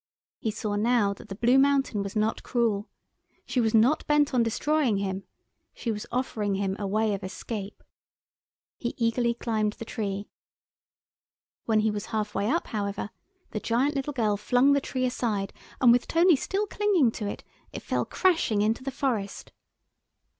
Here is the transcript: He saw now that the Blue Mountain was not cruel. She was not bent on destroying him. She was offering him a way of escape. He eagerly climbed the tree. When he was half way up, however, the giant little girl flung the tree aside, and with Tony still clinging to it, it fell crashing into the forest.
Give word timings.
He 0.39 0.49
saw 0.49 0.77
now 0.77 1.13
that 1.13 1.29
the 1.29 1.35
Blue 1.35 1.59
Mountain 1.59 2.01
was 2.01 2.15
not 2.15 2.41
cruel. 2.41 2.89
She 3.45 3.61
was 3.61 3.75
not 3.75 4.07
bent 4.07 4.33
on 4.33 4.41
destroying 4.41 4.97
him. 4.97 5.25
She 5.75 5.91
was 5.91 6.07
offering 6.11 6.55
him 6.55 6.75
a 6.79 6.87
way 6.87 7.13
of 7.13 7.23
escape. 7.23 7.83
He 8.79 8.95
eagerly 8.97 9.35
climbed 9.35 9.73
the 9.73 9.85
tree. 9.85 10.27
When 11.65 11.81
he 11.81 11.91
was 11.91 12.07
half 12.07 12.33
way 12.33 12.49
up, 12.49 12.65
however, 12.65 13.11
the 13.51 13.59
giant 13.59 13.95
little 13.95 14.11
girl 14.13 14.37
flung 14.37 14.73
the 14.73 14.81
tree 14.81 15.05
aside, 15.05 15.53
and 15.79 15.91
with 15.91 16.07
Tony 16.07 16.35
still 16.35 16.65
clinging 16.65 17.11
to 17.11 17.27
it, 17.27 17.43
it 17.71 17.83
fell 17.83 18.03
crashing 18.05 18.63
into 18.63 18.83
the 18.83 18.89
forest. 18.89 19.51